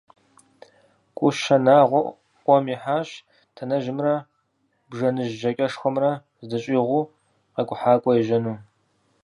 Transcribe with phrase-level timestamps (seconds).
[1.17, 2.01] КӀущэ Нагъуэ
[2.43, 3.09] Ӏуэм ихьащ
[3.55, 4.15] Танэжьымрэ
[4.89, 6.11] Бжэныжь ЖьакӀэшхуэмрэ
[6.43, 7.09] здыщӀигъуу
[7.53, 8.55] къэкӀухьакӀуэ ежьэну.